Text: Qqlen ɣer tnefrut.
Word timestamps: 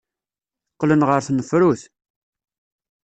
Qqlen 0.73 1.05
ɣer 1.07 1.19
tnefrut. 1.23 1.81